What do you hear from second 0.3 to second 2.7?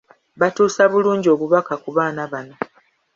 Batuusa bulungi obubaka ku baana bano.